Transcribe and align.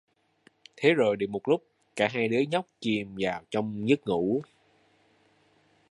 Thế 0.77 0.93
rồi 0.93 1.17
được 1.17 1.29
một 1.29 1.47
lúc, 1.47 1.63
cả 1.95 2.07
hai 2.11 2.27
đứa 2.29 2.39
nhóc 2.39 2.67
chìm 2.79 3.15
vào 3.19 3.43
trong 3.51 3.89
giấc 3.89 4.07
ngủ 4.07 4.41